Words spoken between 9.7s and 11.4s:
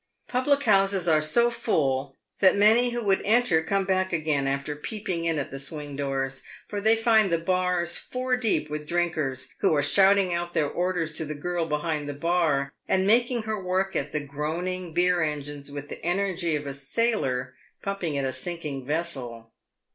are shouting out their orders to the